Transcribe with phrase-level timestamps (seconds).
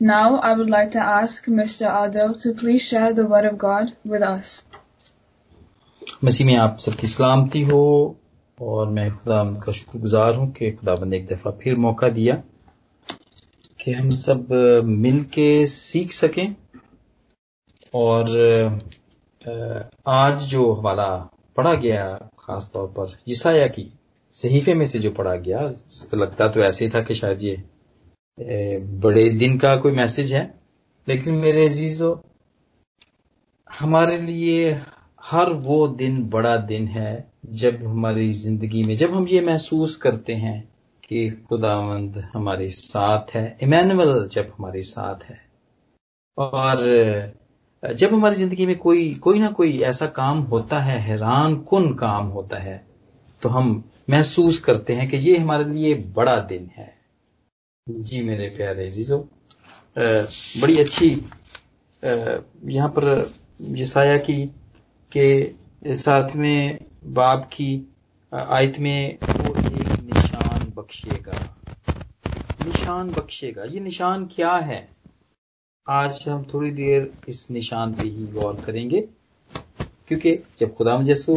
[0.00, 1.90] Now I would like to ask Mr.
[1.90, 4.50] Adil to please share the word of God with us.
[6.22, 7.78] مسیح، میں آپ سب کی سلامتی ہو
[8.58, 12.34] اور میں خدا کا شکر گزار ہوں کہ خدا بند ایک دفعہ پھر موقع دیا
[13.76, 14.52] کہ ہم سب
[14.84, 16.46] مل کے سیکھ سکیں
[17.94, 18.24] اور
[20.16, 21.08] آج جو حوالہ
[21.54, 22.04] پڑھا گیا
[22.36, 23.88] خاص طور پر یسایہ کی
[24.34, 25.66] صحیفے میں سے جو پڑھا گیا،
[26.12, 27.56] لگتا تو ایسے ہی تھا کہ شاید یہ
[29.00, 30.46] بڑے دن کا کوئی میسج ہے؟
[31.06, 32.14] لیکن میرے عزیزو،
[33.80, 34.74] ہمارے لیے
[35.32, 40.34] ہر وہ دن بڑا دن ہے جب ہماری زندگی میں، جب ہم یہ محسوس کرتے
[40.36, 40.62] ہیں
[41.00, 45.36] کہ خدا مند ہمارے ساتھ ہے ایمینول جب ہمارے ساتھ ہے۔
[46.36, 46.76] اور
[47.94, 52.30] جب ہماری زندگی میں کوئی کوئی نہ کوئی ایسا کام ہوتا ہے، حیران کن کام
[52.30, 52.78] ہوتا ہے،
[53.40, 56.95] تو ہم محسوس کرتے ہیں کہ یہ ہمارے لیے بڑا دن ہے۔
[57.86, 59.22] جی میرے پیارے عزیزو
[60.60, 61.08] بڑی اچھی
[62.62, 63.04] یہاں پر
[63.60, 64.46] یسایہ کی
[65.10, 65.26] کہ
[65.96, 66.72] ساتھ میں
[67.14, 67.70] باپ کی
[68.30, 69.00] آیت میں
[69.38, 71.32] وہ ایک نشان بخشے گا۔
[72.66, 74.86] نشان بخشے گا۔ یہ نشان کیا ہے؟
[75.86, 79.00] آج ہم تھوڑی دیر اس نشان پہ ہی غور کریں گے،
[80.06, 81.36] کیونکہ جب خدا مجسو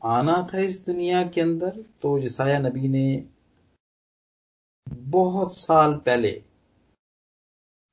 [0.00, 3.06] آنا تھا اس دنیا کے اندر تو جسایہ نبی نے
[5.10, 6.38] بہت سال پہلے،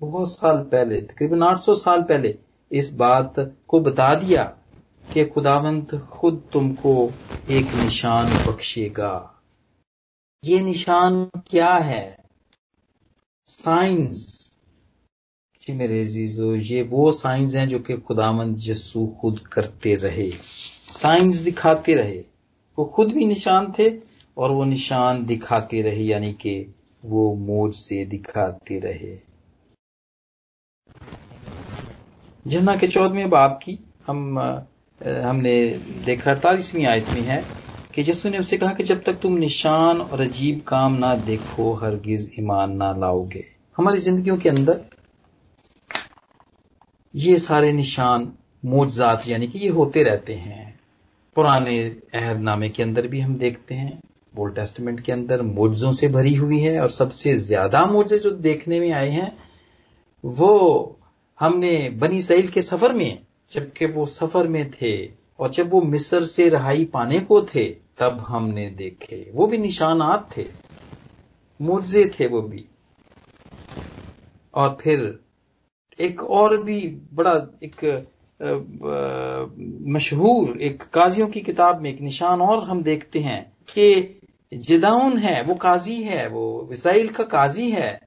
[0.02, 2.34] بہت سال پہلے، تقریباً آٹھ سو سال پہلے
[2.70, 4.52] اس بات کو بتا دیا
[5.14, 7.10] کہ خداوند خود تم کو
[7.48, 9.28] ایک نشان بخشے گا۔
[10.44, 12.16] یہ نشان کیا ہے؟
[13.48, 14.40] سائنس۔
[15.60, 20.30] جی میرے عزیزو، یہ وہ سائنس ہیں جو کہ خداوند یسو خود کرتے رہے،
[20.90, 22.22] سائنس دکھاتے رہے۔
[22.78, 23.88] وہ خود بھی نشان تھے
[24.34, 26.66] اور وہ نشان دکھاتے رہے یعنی کہ
[27.04, 29.18] وہ موج سے دکھاتے رہے۔
[32.46, 33.78] جنا کے چودہ باپ کی
[34.10, 34.40] ہم
[35.30, 37.42] ہم نے دیکھا، اڑتالیسویں آیت میں ہے
[37.92, 41.74] کہ جسو نے اسے کہا کہ جب تک تم نشان اور عجیب کام نہ دیکھو،
[41.74, 43.42] ہرگز ایمان نہ لاؤ گے۔
[43.80, 44.78] ہماری زندگیوں کے اندر
[47.14, 48.32] یہ سارے نشان
[48.64, 50.72] موجزات یعنی کہ یہ ہوتے رہتے ہیں۔
[51.36, 53.92] پرانے عہد نامے کے اندر بھی ہم دیکھتے ہیں۔
[54.38, 58.30] اولڈ ٹیسٹمنٹ کے اندر موجزوں سے بھری ہوئی ہے اور سب سے زیادہ موجے جو
[58.30, 59.30] دیکھنے میں آئے ہیں،
[60.24, 60.90] وہ
[61.42, 63.16] ہم نے بنی سیل کے سفر میں
[63.48, 68.14] جبکہ وہ سفر میں تھے اور جب وہ مصر سے رہائی پانے کو تھے، تب
[68.30, 70.44] ہم نے دیکھے۔ وہ بھی نشانات تھے۔
[71.60, 72.64] موجے تھے وہ بھی۔
[74.52, 75.12] اور پھر
[75.98, 77.84] ایک اور بھی بڑا ایک
[79.80, 83.42] مشہور ایک قاضیوں کی کتاب میں ایک نشان اور ہم دیکھتے ہیں
[83.74, 84.14] کہ
[84.62, 87.98] جداؤن ہے، وہ قاضی ہے، وہ وسائل کا قاضی ہے،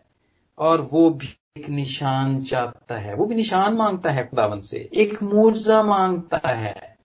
[0.55, 5.23] اور وہ بھی ایک نشان چاہتا ہے، وہ بھی نشان مانگتا ہے خداون سے، ایک
[5.23, 6.97] مورزہ مانگتا ہے۔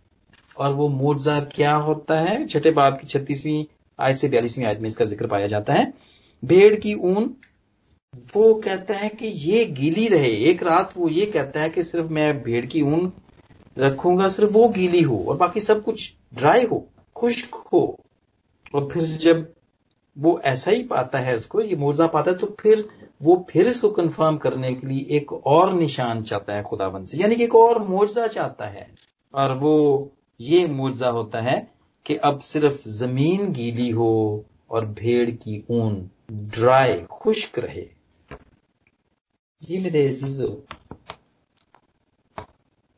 [0.53, 3.63] اور وہ مورزہ کیا ہوتا ہے؟ چھٹے باپ کی چھتیسویں
[3.97, 5.84] آج سے بیالیسویں آج میں اس کا ذکر پایا جاتا ہے۔
[6.44, 7.34] بھیڑ کی اون،
[8.35, 12.09] وہ کہتا ہے کہ یہ گیلی رہے، ایک رات وہ یہ کہتا ہے کہ صرف
[12.09, 13.09] میں بھیڑ کی اون
[13.78, 16.80] رکھوں گا، صرف وہ گیلی ہو اور باقی سب کچھ ڈرائی ہو،
[17.16, 18.11] خشک ہو۔
[18.72, 19.38] اور پھر جب
[20.16, 22.82] وہ ایسا ہی پاتا ہے اس کو، یہ موزہ پاتا ہے، تو پھر
[23.22, 27.06] وہ پھر اس کو کنفرم کرنے کے لیے ایک اور نشان چاہتا ہے خدا بند
[27.06, 28.84] سے۔ یعنی کہ ایک اور موجزہ چاہتا ہے۔
[29.31, 30.06] اور وہ
[30.40, 31.62] یہ موجزہ ہوتا ہے
[32.04, 34.38] کہ اب صرف زمین گیلی ہو
[34.68, 37.86] اور بھیڑ کی اون ڈرائی، خشک رہے۔
[39.60, 40.62] جی میرے عزیزو،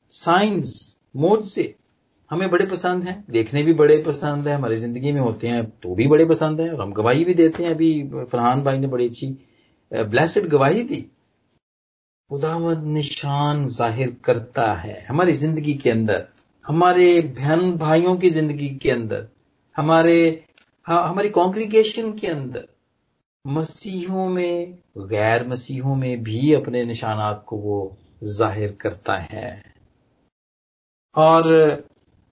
[0.09, 1.71] سائنس موج سے
[2.33, 5.95] ہمیں بڑے پسند ہیں، دیکھنے بھی بڑے پسند ہیں، ہماری زندگی میں ہوتے ہیں تو
[5.95, 9.05] بھی بڑے پسند ہیں اور ہم گواہی بھی دیتے ہیں۔ ابھی فرحان بھائی نے بڑی
[9.05, 9.33] اچھی
[9.89, 11.01] بلیسڈ گواہی دی۔
[12.29, 16.21] خداوند نشان ظاہر کرتا ہے ہماری زندگی کے اندر،
[16.69, 19.25] ہمارے بہن بھائیوں کی زندگی کے اندر،
[19.77, 20.35] ہمارے
[20.87, 22.63] ہاں، ہماری کانگریگیشن کے اندر۔
[23.45, 24.65] مسیحوں میں،
[24.95, 27.89] غیر مسیحوں میں بھی اپنے نشانات کو وہ
[28.23, 29.61] ظاہر کرتا ہے۔
[31.13, 31.43] اور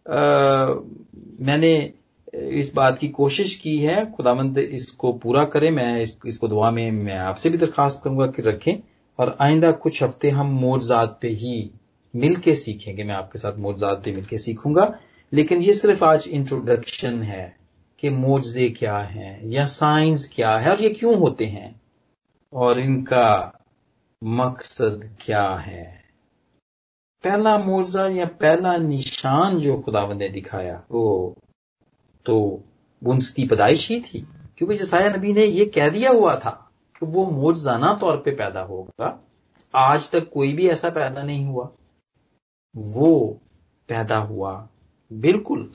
[0.05, 1.89] میں نے
[2.51, 6.47] اس بات کی کوشش کی ہے خدا مند اس کو پورا کرے، میں اس کو
[6.47, 8.75] دعا میں میں آپ سے بھی درخواست کروں گا کہ رکھیں،
[9.15, 11.67] اور آئندہ کچھ ہفتے ہم موجزات پہ ہی
[12.13, 14.85] مل کے سیکھیں گے، میں آپ کے ساتھ موجزات پہ مل کے سیکھوں گا۔
[15.31, 17.49] لیکن یہ صرف آج انٹروڈکشن ہے
[17.97, 21.69] کہ موجزے کیا ہیں یا سائنس کیا ہے اور یہ کیوں ہوتے ہیں؟
[22.49, 23.49] اور ان کا
[24.21, 26.00] مقصد کیا ہے؟
[27.21, 31.31] پہلا موضا یا پہلا نشان جو خداوند نے دکھایا، وہ
[32.23, 32.57] تو
[33.05, 34.21] ان کی پیدائش ہی تھی۔
[34.55, 36.57] کیونکہ جسایہ نبی نے یہ کہہ دیا ہوا تھا
[36.99, 39.17] کہ وہ موجزانہ طور پہ پیدا ہوگا۔
[39.73, 41.67] آج تک کوئی بھی ایسا پیدا نہیں ہوا۔
[42.75, 43.33] وہ
[43.87, 44.65] پیدا ہوا۔
[45.09, 45.67] بالکل۔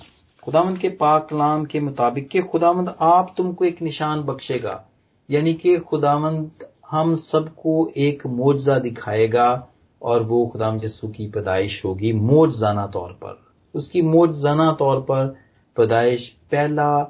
[0.47, 4.83] خداوند کے پاک کلام کے مطابق کہ خداوند آپ تم کو ایک نشان بخشے گا
[5.29, 9.61] یعنی کہ خداوند ہم سب کو ایک موجزہ دکھائے گا۔
[9.99, 13.35] اور وہ خدام یسو کی پیدائش ہوگی موجزانہ طور پر۔
[13.75, 15.33] اس کی موجزانہ طور پر
[15.75, 17.05] پیدائش پہلا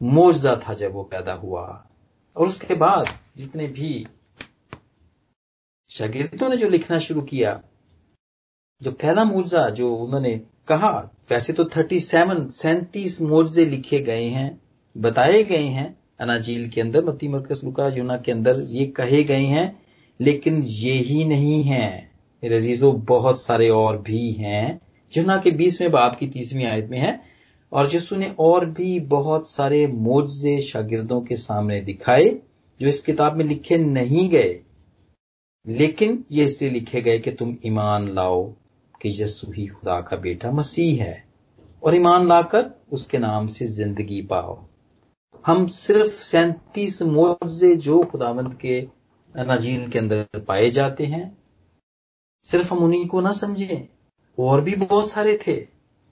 [0.00, 1.62] موجزہ تھا جب وہ پیدا ہوا۔
[2.32, 3.04] اور اس کے بعد
[3.36, 4.04] جتنے بھی
[5.88, 7.58] شاگردوں نے جو لکھنا شروع کیا،
[8.80, 14.30] جو پہلا موجزہ جو انہوں نے کہا، ویسے تو تھرٹی سیون سینتیس موجزے لکھے گئے
[14.30, 14.50] ہیں،
[14.94, 19.46] بتائے گئے ہیں۔ اناجیل کے اندر، متی مرکز لکا یونا کے اندر یہ کہے گئے
[19.46, 19.70] ہیں،
[20.18, 22.11] لیکن یہی نہیں ہے
[22.42, 24.78] میرے عزیزو بہت سارے اور بھی ہیں۔
[25.10, 27.16] جنا کے بیسویں باپ کی تیسویں آیت میں ہے۔
[27.68, 32.38] اور جسو نے اور بھی بہت سارے موجزے شاگردوں کے سامنے دکھائے،
[32.78, 34.62] جو اس کتاب میں لکھے نہیں گئے۔
[35.64, 38.50] لیکن یہ اس لیے لکھے گئے کہ تم ایمان لاؤ
[38.98, 41.14] کہ یسو ہی خدا کا بیٹا مسیح ہے۔
[41.80, 44.54] اور ایمان لا کر اس کے نام سے زندگی پاؤ۔
[45.48, 48.84] ہم صرف سینتیس موضے جو خدا مند کے
[49.34, 51.30] ناجیل کے اندر پائے جاتے ہیں
[52.42, 53.82] صرف ہم انہیں کو نہ سمجھیں
[54.36, 55.64] اور بھی بہت سارے تھے۔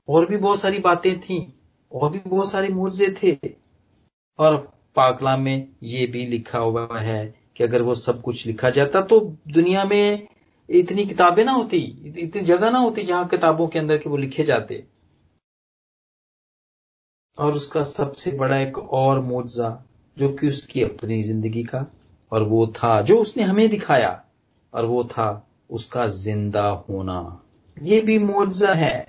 [0.06, 1.44] اور بھی بہت ساری باتیں تھیں۔
[1.88, 3.36] اور بھی بہت سارے مرزے تھے۔
[4.36, 9.00] اور پاکلام میں یہ بھی لکھا ہوا ہے کہ اگر وہ سب کچھ لکھا جاتا
[9.00, 10.16] تو دنیا میں
[10.68, 14.42] اتنی کتابیں نہ ہوتی، اتنی جگہ نہ ہوتی جہاں کتابوں کے اندر کہ وہ لکھے
[14.42, 14.74] جاتے۔
[17.36, 19.82] اور اس کا سب سے بڑا ایک اور معجزہ
[20.16, 21.78] جو کہ اس کی اپنی زندگی کا،
[22.28, 24.16] اور وہ تھا جو اس نے ہمیں دکھایا،
[24.70, 25.40] اور وہ تھا
[25.70, 27.22] اس کا زندہ ہونا۔
[27.80, 29.02] یہ بھی معجزہ ہے۔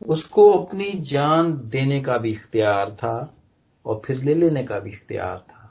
[0.00, 3.26] اس کو اپنی جان دینے کا بھی اختیار تھا
[3.82, 5.68] اور پھر لے لینے کا بھی اختیار تھا۔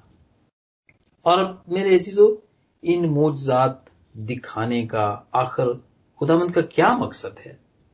[1.21, 2.35] اور میرے عزیزو،
[2.81, 5.67] ان معجزات دکھانے کا آخر
[6.19, 7.53] خدا مند کا کیا مقصد ہے؟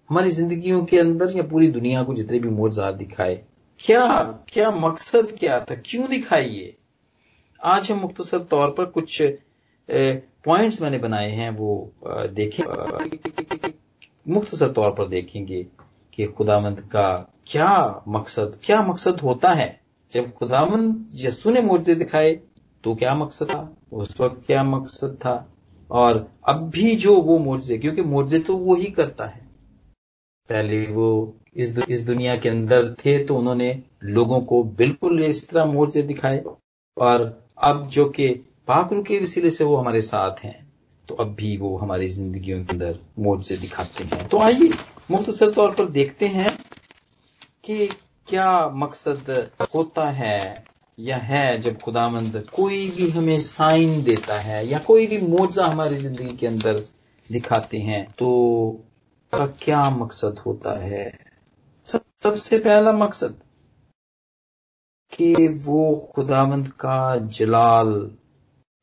[0.10, 3.42] ہماری زندگیوں کے اندر یا پوری دنیا کو جتنے بھی موجزات دکھائے،
[3.78, 6.72] کیا کیا مقصد کیا تھا؟ کیوں دکھائیے
[7.60, 9.22] آج ہم مختصر طور پر کچھ
[10.44, 11.86] پوائنٹس میں نے بنائے ہیں، وہ
[12.38, 12.66] دیکھیں
[14.26, 15.64] مختصر طور پر دیکھیں گے
[16.12, 19.72] کہ خدا مند کا کیا مقصد کیا مقصد ہوتا ہے۔
[20.14, 22.36] جب خدا مند یسو نے موجے دکھائے
[22.82, 25.44] تو کیا مقصد تھا؟ اس وقت کیا مقصد تھا؟
[25.88, 29.42] اور اب بھی جو وہ معجزے، کیونکہ معجزے تو وہی کرتا ہے۔
[30.48, 35.66] پہلے وہ اس دنیا کے اندر تھے تو انہوں نے لوگوں کو بالکل اس طرح
[35.66, 36.44] معجزے دکھائے۔
[36.96, 37.20] اور
[37.56, 38.34] اب جو کہ
[38.66, 40.62] پاکرو کے وسیلے سے وہ ہمارے ساتھ ہیں۔
[41.06, 44.70] تو اب بھی وہ ہماری زندگیوں کے اندر معجزے دکھاتے ہیں۔ تو آئیے
[45.10, 46.50] مختصر طور پر دیکھتے ہیں
[47.62, 47.88] کہ
[48.26, 49.30] کیا مقصد
[49.76, 50.56] ہوتا ہے
[50.98, 55.62] یا ہے جب خدا مند کوئی بھی ہمیں سائن دیتا ہے یا کوئی بھی موجہ
[55.62, 56.78] ہماری زندگی کے اندر
[57.30, 58.30] دکھاتے ہیں، تو
[59.60, 61.10] کیا مقصد ہوتا ہے؟
[61.84, 63.40] سب سب سے پہلا مقصد
[65.18, 65.36] کہ
[65.66, 68.10] وہ خدا مند کا جلال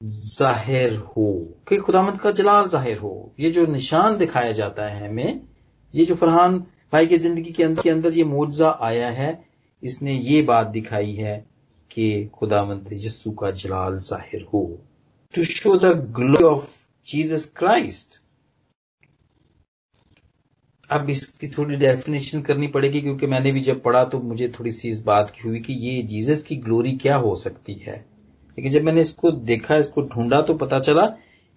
[0.06, 5.08] ظاہر ہو۔ کہ خدا مند کا جلال ظاہر ہو۔ یہ جو نشان دکھایا جاتا ہے
[5.08, 5.34] ہمیں،
[5.92, 6.58] یہ جو فرحان
[6.90, 9.32] بھائی کی زندگی کے اندر کے اندر یہ معجزہ آیا ہے،
[9.80, 11.40] اس نے یہ بات دکھائی ہے
[11.88, 14.76] کہ خدا مند یسو کا جلال ظاہر ہو۔
[15.34, 18.14] To show the glory of Jesus Christ
[20.88, 24.20] اب اس کی تھوڑی ڈیفینیشن کرنی پڑے گی، کیونکہ میں نے بھی جب پڑھا تو
[24.20, 27.86] مجھے تھوڑی سی اس بات کی ہوئی کہ یہ جیزس کی گلوری کیا ہو سکتی
[27.86, 28.17] ہے۔
[28.58, 31.06] لیکن جب میں نے اس کو دیکھا، اس کو ڈھونڈا تو پتا چلا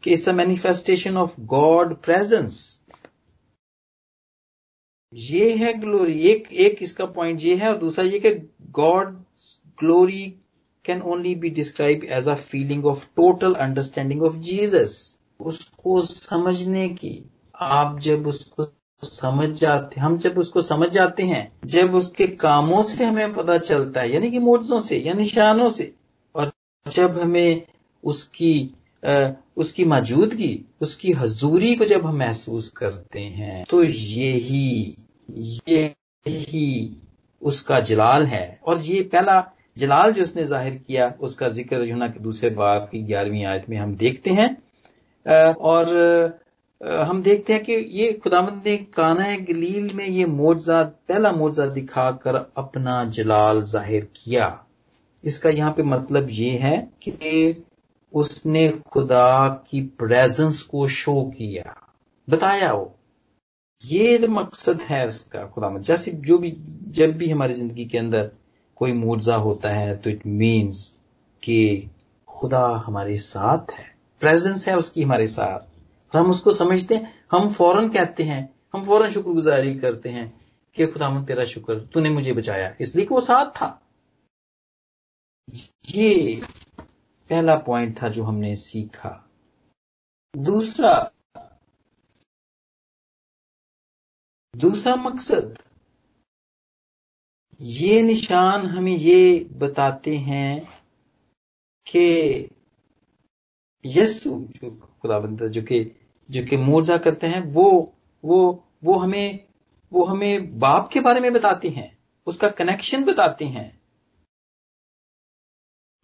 [0.03, 2.79] کہ it's a manifestation of God presence
[5.13, 8.34] یہ ہے گلوری ایک ایک اس کا پوائنٹ یہ ہے اور دوسرا یہ کہ
[8.77, 9.15] God
[9.81, 10.31] glory
[10.86, 16.88] can only be describe as a feeling of total understanding of Jesus اس کو سمجھنے
[16.89, 18.65] کی، آپ جب اس کو
[19.03, 23.27] سمجھ جاتے، ہم جب اس کو سمجھ جاتے ہیں، جب اس کے کاموں سے ہمیں
[23.36, 25.89] پتا چلتا ہے یعنی کہ موجوں سے یعنی یا نشانوں سے
[26.86, 27.56] جب ہمیں
[28.04, 28.70] اس کی
[29.56, 34.92] اس کی موجودگی، اس کی حضوری کو جب ہم محسوس کرتے ہیں، تو یہی
[35.68, 36.94] یہی
[37.42, 39.42] اس کا جلال ہے۔ اور یہ پہلا
[39.76, 43.46] جلال جو اس نے ظاہر کیا، اس کا ذکر یونا کے دوسرے باپ کی گیارہویں
[43.46, 44.50] آیت میں ہم دیکھتے ہیں۔
[45.58, 45.86] اور
[47.10, 52.12] ہم دیکھتے ہیں کہ یہ خدامند نے کانا گلیل میں یہ موجزہ پہلا موجزہ دکھا
[52.12, 54.56] کر اپنا جلال ظاہر کیا۔
[55.22, 57.54] اس کا یہاں پہ مطلب یہ ہے کہ
[58.12, 61.63] اس نے خدا کی پریزنس کو شو کیا۔
[62.28, 62.86] بتایا وہ۔
[63.90, 66.51] یہ مقصد ہے اس کا خدا مند جیسے جو بھی
[66.82, 68.28] جب بھی ہماری زندگی کے اندر
[68.74, 70.94] کوئی موجزہ ہوتا ہے، تو اٹ مینس
[71.42, 71.86] کہ
[72.28, 73.84] خدا ہمارے ساتھ ہے۔
[74.20, 75.70] پریزنس ہے اس کی ہمارے ساتھ۔
[76.13, 80.10] اور ہم اس کو سمجھتے ہیں۔ ہم فوراً کہتے ہیں، ہم فوراً شکر گزاری کرتے
[80.10, 80.30] ہیں
[80.72, 83.75] کہ خدا من تیرا شکر، تو نے مجھے بچایا۔ اس لیے کہ وہ ساتھ تھا۔
[85.88, 86.41] یہ
[87.27, 89.21] پہلا پوائنٹ تھا جو ہم نے سیکھا۔
[90.33, 91.03] دوسرا
[94.62, 95.62] دوسرا مقصد،
[97.60, 100.60] یہ نشان ہمیں یہ بتاتے ہیں
[101.83, 102.48] کہ
[103.83, 104.69] یسو جو
[105.03, 105.89] خدا بند جو کہ
[106.29, 107.86] جو کہ مورزہ کرتے ہیں، وہ
[108.24, 109.33] وہ وہ ہمیں
[109.91, 111.88] وہ ہمیں باپ کے بارے میں بتاتے ہیں،
[112.25, 113.81] اس کا کنیکشن بتاتے ہیں۔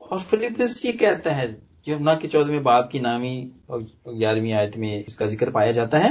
[0.08, 1.48] اور فلپس یہ کہتا ہے،
[1.86, 3.36] جو نہ کہ چودہ باپ کی نامی
[3.68, 6.10] اور گیارہویں آیت میں اس کا ذکر پایا جاتا ہے،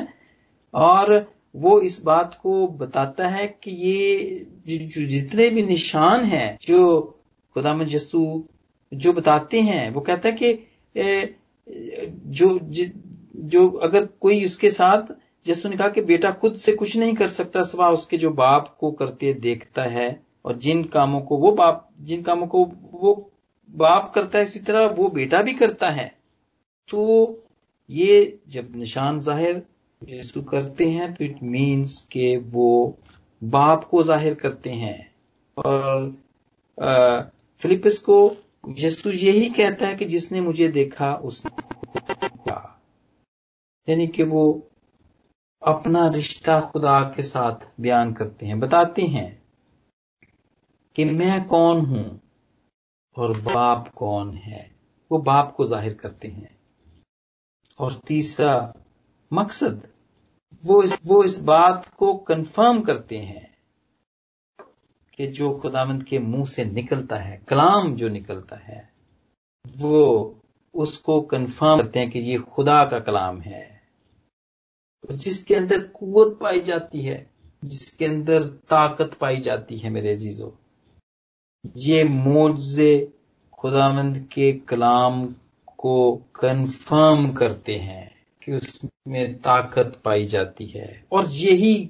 [0.74, 1.08] اور
[1.54, 4.04] وہ اس بات کو بتاتا ہے کہ یہ
[5.10, 6.80] جتنے بھی نشان ہیں، جو
[7.56, 8.22] خدا مجسو
[8.92, 10.54] جو بتاتے ہیں، وہ کہتا ہے کہ
[12.30, 12.84] جو جی،
[13.46, 15.10] جو اگر کوئی اس کے ساتھ
[15.46, 18.30] جیسو نے کہا کہ بیٹا خود سے کچھ نہیں کر سکتا، سوا اس کے جو
[18.34, 20.08] باپ کو کرتے دیکھتا ہے،
[20.42, 23.14] اور جن کاموں کو وہ باپ جن کاموں کو وہ
[23.68, 26.08] باپ کرتا ہے اسی طرح، وہ بیٹا بھی کرتا ہے۔
[26.90, 27.26] تو
[27.88, 29.52] یہ جب نشان ظاہر
[30.10, 32.92] یسو کرتے ہیں، تو اٹ مینس کہ وہ
[33.50, 34.98] باپ کو ظاہر کرتے ہیں۔
[35.54, 36.10] اور
[37.56, 38.34] فلپس کو
[38.76, 41.60] یسو یہی کہتا ہے کہ جس نے مجھے دیکھا، اس نے
[43.86, 44.60] یعنی کہ وہ
[45.60, 49.30] اپنا رشتہ خدا کے ساتھ بیان کرتے ہیں، بتاتے ہیں
[50.92, 52.25] کہ میں کون ہوں؟
[53.16, 54.68] اور باپ کون ہے؟
[55.10, 56.46] وہ باپ کو ظاہر کرتے ہیں۔
[57.76, 58.70] اور تیسرا
[59.30, 59.86] مقصد،
[60.64, 63.46] وہ اس وہ اس بات کو کنفرم کرتے ہیں
[65.10, 68.80] کہ جو خدامند کے منہ سے نکلتا ہے، کلام جو نکلتا ہے،
[69.78, 70.30] وہ
[70.74, 73.76] اس کو کنفرم کرتے ہیں کہ یہ خدا کا کلام ہے۔
[75.10, 77.24] جس کے اندر قوت پائی جاتی ہے،
[77.62, 80.50] جس کے اندر طاقت پائی جاتی ہے میرے عزیزو
[81.74, 83.06] یہ موجے
[83.62, 85.26] خدا مند کے کلام
[85.76, 88.04] کو کنفرم کرتے ہیں
[88.40, 91.88] کہ اس میں طاقت پائی جاتی ہے۔ اور یہی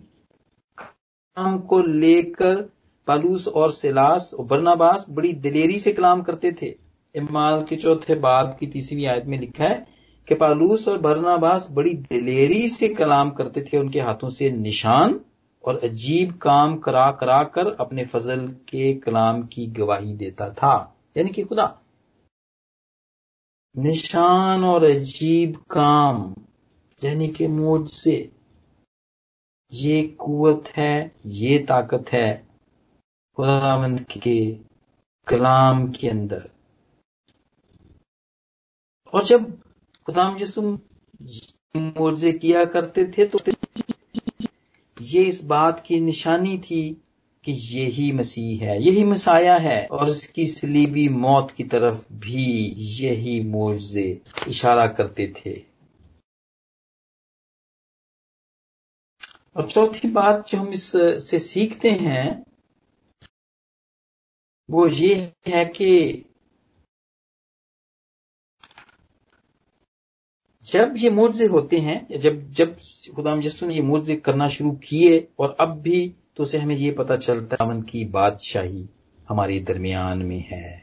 [0.76, 2.56] کلام کو لے کر
[3.04, 6.75] پالوس اور سلاس اور برناباس بڑی دلیری سے کلام کرتے تھے۔
[7.14, 9.76] امال کے چوتھے باب کی تیسری آیت میں لکھا ہے
[10.25, 15.18] کہ پالوس اور برناباس بڑی دلیری سے کلام کرتے تھے، ان کے ہاتھوں سے نشان
[15.66, 21.32] اور عجیب کام کرا کرا کر اپنے فضل کے کلام کی گواہی دیتا تھا یعنی
[21.32, 21.66] کہ خدا۔
[23.75, 26.35] نشان اور عجیب کام
[27.02, 28.26] یعنی کہ موج سے۔
[29.70, 32.42] یہ قوت ہے، یہ طاقت ہے
[33.37, 34.58] خدا مند کے
[35.26, 36.46] کلام کے اندر۔
[39.04, 39.40] اور جب
[40.06, 40.76] خدا جسم
[41.75, 43.38] مرزے کیا کرتے تھے تو
[45.12, 46.94] یہ اس بات کی نشانی تھی
[47.44, 52.75] کہ یہی مسیح ہے، یہی مسایا ہے، اور اس کی سلیبی موت کی طرف بھی
[52.76, 54.10] یہی مرزے
[54.46, 55.54] اشارہ کرتے تھے۔
[59.52, 60.82] اور چوتھی بات جو ہم اس
[61.22, 62.30] سے سیکھتے ہیں
[64.68, 65.14] وہ یہ
[65.48, 65.90] ہے کہ
[70.73, 72.68] جب یہ مرزے ہوتے ہیں، جب جب
[73.16, 76.92] خدا یسو نے یہ مرزے کرنا شروع کیے اور اب بھی تو اسے ہمیں یہ
[76.92, 78.87] پتا چلتا ہے امن کی بادشاہی
[79.30, 80.78] ہمارے درمیان میں ہے۔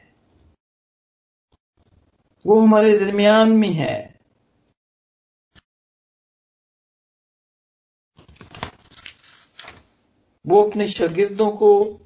[2.45, 4.07] وہ ہمارے درمیان میں ہے۔
[10.45, 11.97] وہ اپنے شاگردوں کو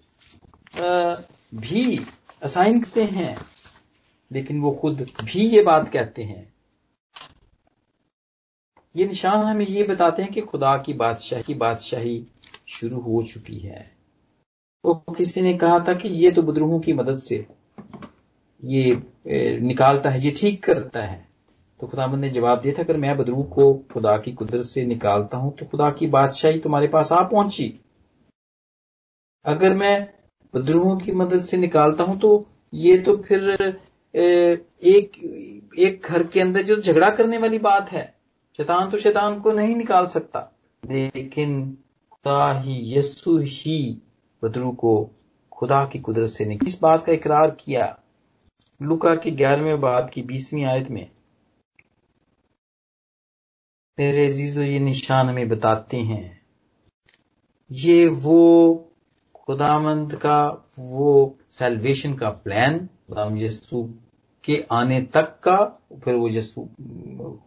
[1.54, 1.98] بھی
[2.42, 3.36] اسائن کرتے ہیں،
[4.30, 6.46] لیکن وہ خود بھی یہ بات کہتے ہیں۔
[8.98, 12.24] یہ نشان ہمیں یہ بتاتے ہیں کہ خدا کی بادشاہ کی بادشاہی
[12.66, 13.84] شروع ہو چکی ہے۔
[14.84, 17.42] وہ کسی نے کہا تھا کہ یہ تو بدروہوں کی مدد سے
[18.64, 18.94] یہ
[19.62, 21.22] نکالتا ہے، یہ ٹھیک کرتا ہے۔
[21.80, 24.84] تو خدا مند نے جواب دیا تھا، اگر میں بدروح کو خدا کی قدرت سے
[24.86, 27.72] نکالتا ہوں تو خدا کی بادشاہی تمہارے پاس آ پہنچی۔
[29.46, 30.00] اگر میں
[30.54, 33.50] بدروہوں کی مدد سے نکالتا ہوں تو یہ تو پھر
[34.14, 35.18] ایک
[35.74, 38.17] ایک گھر کے اندر جو جھگڑا کرنے والی بات ہے۔
[38.58, 40.40] شیطان تو شیطان کو نہیں نکال سکتا۔
[40.84, 41.76] لیکن
[42.12, 44.00] خدا ہی، یسو ہی
[44.42, 45.10] بدرو کو
[45.52, 47.94] خدا کی قدرت سے نکل اس بات کا اقرار کیا۔
[48.82, 51.06] لکا کے گیارہویں باب کی بیسویں آیت میں۔
[53.98, 56.36] میرے عزیز و یہ نشان ہمیں بتاتے ہیں۔
[57.70, 58.74] یہ وہ
[59.48, 63.88] خدا مند کا، وہ سیلویشن کا پلان خدا یسو
[64.48, 65.58] کے آنے تک کا،
[66.04, 66.64] پھر وہ یسو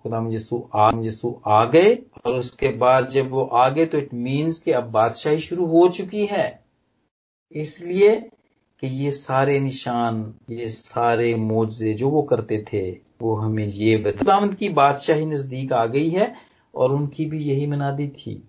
[0.03, 1.93] خدا یسو آ یسو آ گئے،
[2.23, 5.67] اور اس کے بعد جب وہ آ گئے تو اٹ مینس کہ اب بادشاہی شروع
[5.67, 6.49] ہو چکی ہے۔
[7.53, 8.11] اس لیے
[8.83, 12.85] کہ یہ سارے نشان، یہ سارے موجے جو وہ کرتے تھے،
[13.21, 16.27] وہ ہمیں یہ خداوند کی بادشاہی نزدیک آ گئی ہے،
[16.75, 18.41] اور ان کی بھی یہی منادی تھی۔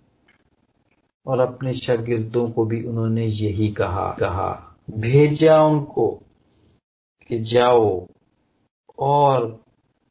[1.25, 4.51] اور اپنے شاگردوں کو بھی انہوں نے یہی کہا کہا،
[5.01, 6.07] بھیجا ان کو
[7.29, 7.87] کہ جاؤ
[8.95, 9.57] اور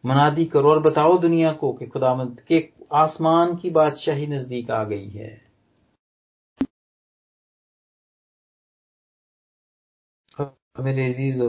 [0.04, 4.84] منادی کرو اور بتاؤ دنیا کو کہ خدا مند کے آسمان کی بادشاہی نزدیک آ
[4.84, 5.50] گئی ہے۔
[10.78, 11.42] میرے عزیز،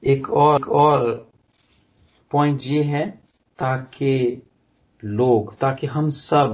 [0.00, 1.24] ایک اور اور
[2.30, 3.10] پوائنٹ یہ ہے
[3.56, 4.40] تاکہ
[5.02, 6.46] لوگ، تاکہ ہم سب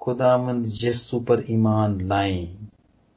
[0.00, 2.66] خدا مند یسو پر ایمان لائیں۔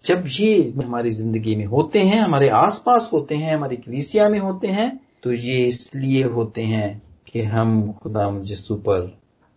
[0.05, 4.39] جب یہ ہماری زندگی میں ہوتے ہیں، ہمارے آس پاس ہوتے ہیں، ہماری کلیسیا میں
[4.39, 4.89] ہوتے ہیں،
[5.21, 9.09] تو یہ اس لیے ہوتے ہیں کہ ہم خدا جسو پر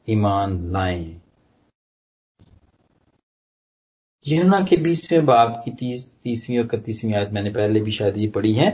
[0.07, 1.19] ایمان لائیں۔
[4.31, 8.17] جہنا کے بیسویں باب کی تیس، تیسویں اور اکتیسویں آیت میں نے پہلے بھی شاید
[8.17, 8.69] یہ پڑھی ہے۔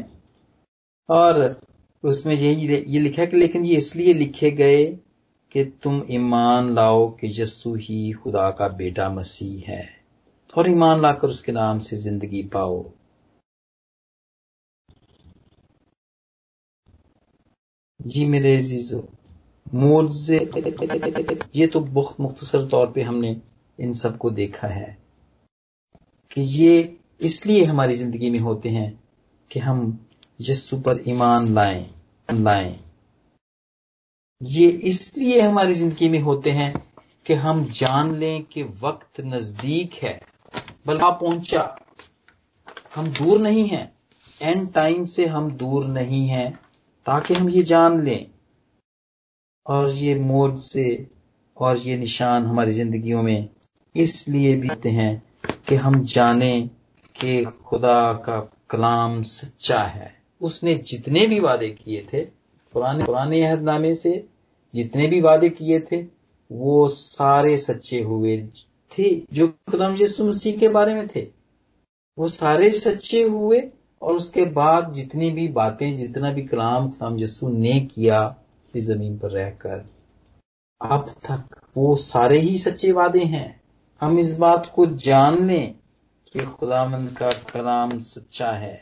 [1.09, 1.35] اور
[2.03, 4.95] اس میں یہی یہ لکھا کہ لیکن یہ اس لیے لکھے گئے
[5.49, 10.04] کہ تم ایمان لاؤ کہ یسو ہی خدا کا بیٹا مسیح ہے۔
[10.55, 12.83] اور ایمان لا کر اس کے نام سے زندگی پاؤ۔
[17.99, 19.01] جی میرے عزیزو
[19.73, 20.39] موزے
[21.53, 23.35] یہ تو بہت مختصر طور پہ ہم نے
[23.79, 24.95] ان سب کو دیکھا ہے
[26.29, 26.83] کہ یہ
[27.19, 28.91] اس لیے ہماری زندگی میں ہوتے ہیں
[29.49, 29.91] کہ ہم
[30.39, 31.85] یسو پر ایمان لائیں
[32.33, 32.75] لائیں۔
[34.41, 36.73] یہ اس لیے ہماری زندگی میں ہوتے ہیں
[37.25, 40.34] کہ ہم جان لیں کہ وقت نزدیک ہے۔
[40.87, 41.63] بلا پہنچا۔
[42.97, 43.87] ہم دور نہیں ہیں۔
[44.41, 46.51] اینڈ ٹائم سے ہم دور نہیں ہیں۔
[47.05, 48.25] تاکہ ہم یہ جان لیں۔
[49.65, 50.89] اور یہ موج سے
[51.55, 53.41] اور یہ نشان ہماری زندگیوں میں
[53.95, 55.17] اس لیے بھی ہیں
[55.65, 56.67] کہ ہم جانیں
[57.13, 60.09] کہ خدا کا کلام سچا ہے۔
[60.41, 62.25] اس نے جتنے بھی وعدے کیے تھے
[62.73, 64.23] پرانے پرانے عہد نامے سے
[64.73, 66.03] جتنے بھی وعدے کیے تھے،
[66.51, 68.47] وہ سارے سچے ہوئے۔
[68.89, 71.25] تھے، جو خدا یسو مسیح کے بارے میں تھے۔
[72.17, 73.59] وہ سارے سچے ہوئے
[73.99, 78.21] اور اس کے بعد جتنی بھی باتیں، جتنا بھی کلام خدا یسو نے کیا
[78.75, 79.79] اس زمین پر رہ کر،
[80.81, 83.49] اب تک وہ سارے ہی سچے وعدے ہیں۔
[84.03, 85.73] ہم اس بات کو جان لیں
[86.33, 88.77] کہ خدا مند کا کلام سچا ہے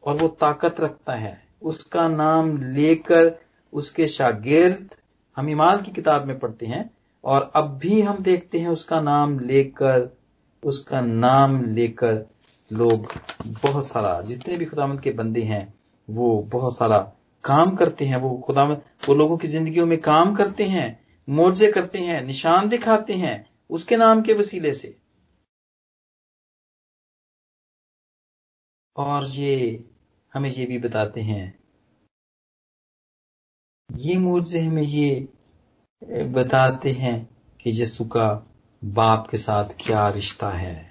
[0.00, 3.24] اور وہ طاقت رکھتا ہے۔ اس کا نام لے کر
[3.72, 4.94] اس کے شاگرد
[5.36, 6.84] ہم ایمال کی کتاب میں پڑھتے ہیں۔
[7.22, 9.98] اور اب بھی ہم دیکھتے ہیں اس کا نام لے کر
[10.62, 12.12] اس کا نام لے کر
[12.70, 12.98] لوگ
[13.62, 15.64] بہت سارا، جتنے بھی خدامت کے بندے ہیں،
[16.08, 17.04] وہ بہت سارا
[17.40, 20.94] کام کرتے ہیں۔ وہ خدامت وہ لوگوں کی زندگیوں میں کام کرتے ہیں
[21.28, 24.92] موجے کرتے ہیں، نشان دکھاتے ہیں اس کے نام کے وسیلے سے۔
[28.96, 29.78] اور یہ
[30.34, 31.50] ہمیں یہ بھی بتاتے ہیں،
[33.88, 35.26] یہ موجے ہمیں یہ
[36.08, 37.24] بتاتے ہیں
[37.58, 38.40] کہ یسو کا
[38.94, 40.82] باپ کے ساتھ کیا رشتہ ہے۔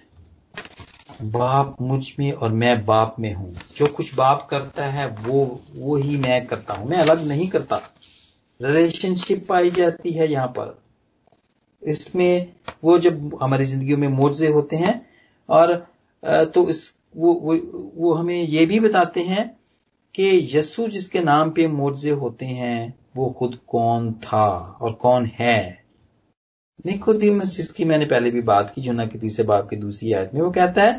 [1.32, 6.17] باپ مجھ میں اور میں باپ میں ہوں۔ جو کچھ باپ کرتا ہے وہ وہی
[6.17, 7.78] میں کرتا ہوں۔ میں الگ نہیں کرتا۔
[8.62, 10.71] ریلیشن شپ پائی جاتی ہے یہاں پر۔
[11.82, 12.45] اس میں
[12.84, 14.93] وہ جب ہماری زندگیوں میں موجے ہوتے ہیں
[15.45, 15.67] اور
[16.54, 17.56] تو اس وہ, وہ,
[17.95, 19.43] وہ ہمیں یہ بھی بتاتے ہیں
[20.12, 25.26] کہ یسو جس کے نام پہ موجے ہوتے ہیں وہ خود کون تھا اور کون
[25.39, 25.74] ہے؟
[26.86, 29.76] نکودیمس جس کی میں نے پہلے بھی بات کی جو نہ کہ تیسرے باپ کی
[29.76, 30.91] دوسری آیت میں۔ وہ کہتا ہے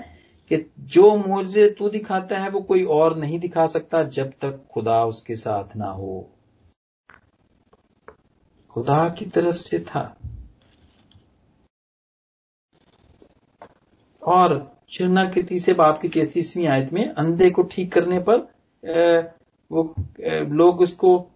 [0.48, 5.00] کہ جو موجے تو دکھاتا ہے وہ کوئی اور نہیں دکھا سکتا جب تک خدا
[5.00, 6.22] اس کے ساتھ نہ ہو۔
[8.68, 10.14] خدا کی طرف سے تھا۔
[14.18, 18.36] اور چرنا کے تیسرے باپ کی تیسویں آیت میں اندھے کو ٹھیک کرنے پر
[19.70, 19.94] وہ
[20.48, 21.28] لوگ اس کو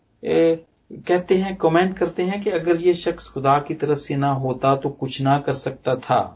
[1.06, 4.74] کہتے ہیں کمنٹ کرتے ہیں کہ اگر یہ شخص خدا کی طرف سے نہ ہوتا
[4.74, 6.34] تو کچھ نہ کر سکتا تھا۔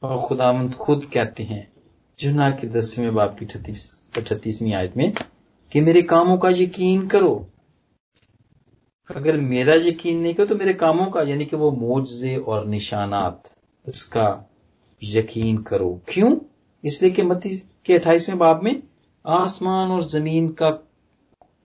[0.00, 1.62] اور خدا مند خود کہتے ہیں
[2.16, 3.46] جنا کے دسویں باپ کی
[4.16, 5.06] اٹھتیسویں آیت میں،
[5.70, 7.44] کہ میرے کاموں کا یقین کرو۔
[9.08, 13.34] اگر میرا یقین نہیں کرو تو میرے کاموں کا یعنی کہ وہ موجے اور نشانات،
[13.86, 14.42] اس کا
[15.02, 16.30] یقین کرو۔ کیوں؟
[16.82, 17.50] اس لیے کہ متی
[17.82, 18.72] کے اٹھائیسویں باب میں،
[19.24, 20.70] آسمان اور زمین کا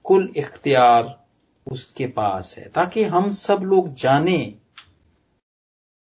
[0.03, 1.03] کل اختیار
[1.65, 4.51] اس کے پاس ہے، تاکہ ہم سب لوگ جانیں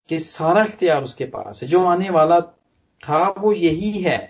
[0.08, 2.38] کہ سارا اختیار اس کے پاس ہے۔ جو آنے والا
[3.00, 4.26] تھا وہ یہی ہے۔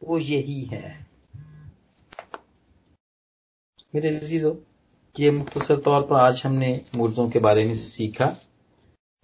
[0.00, 1.04] وہ یہی ہے۔
[3.92, 4.52] میرے عزیزو،
[5.18, 8.34] یہ مختصر طور پر آج ہم نے مرزوں کے بارے میں سیکھا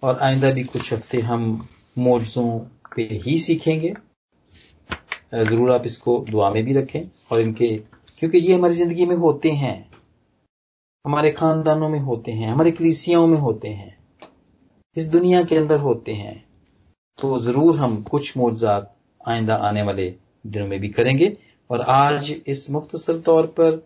[0.01, 2.59] اور آئندہ بھی کچھ ہفتے ہم مرزوں
[2.95, 3.91] پہ ہی سیکھیں گے۔
[5.31, 7.77] ضرور آپ اس کو دعا میں بھی رکھیں اور ان کے
[8.17, 9.83] کیونکہ یہ ہماری زندگی میں ہوتے ہیں۔
[11.05, 13.89] ہمارے خاندانوں میں ہوتے ہیں، ہمارے کلیسیاں میں ہوتے ہیں،
[14.95, 16.33] اس دنیا کے اندر ہوتے ہیں۔
[17.21, 18.83] تو ضرور ہم کچھ معجزات
[19.25, 20.11] آئندہ آنے والے
[20.43, 21.25] دنوں میں بھی کریں گے۔
[21.67, 23.79] اور آج اس مختصر طور پر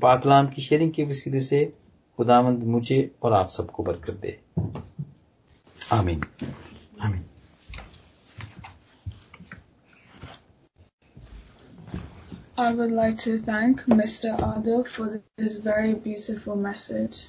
[0.00, 1.70] پاکلام کی شیئرنگ کے وسیلے سے
[2.18, 4.60] خداوند مجھے اور آپ سب کو برکت دے۔
[5.90, 6.20] آمین۔
[6.98, 7.31] آمین۔
[12.58, 14.36] I would like to thank Mr.
[14.58, 17.28] Ado for this very beautiful message.